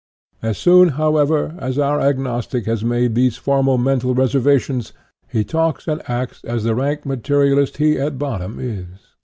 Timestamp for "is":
8.59-8.87